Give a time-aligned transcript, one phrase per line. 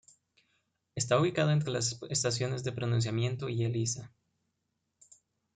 [0.95, 4.11] Está ubicada entre las estaciones de Pronunciamiento y Elisa.